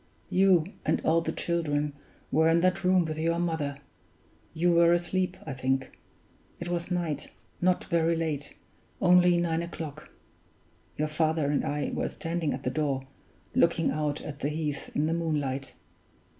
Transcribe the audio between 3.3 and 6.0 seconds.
mother; you were asleep, I think;